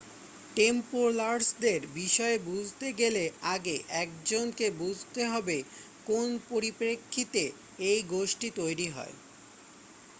[0.55, 3.23] টেম্পলারসদের বিষয়ে বুঝতে গেলে
[3.51, 3.75] আগে
[4.01, 5.57] 1 জনকে বুঝতে হবে
[6.07, 7.43] কোন পরিপ্রেক্ষিতে
[7.89, 9.15] এই গোষ্ঠী তৈরি হয়